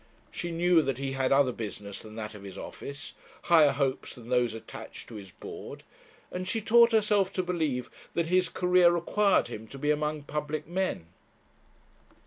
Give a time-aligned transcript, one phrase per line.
[0.31, 3.13] She knew that he had other business than that of his office,
[3.43, 5.83] higher hopes than those attached to his board;
[6.31, 10.65] and she taught herself to believe that his career required him to be among public
[10.67, 11.05] men.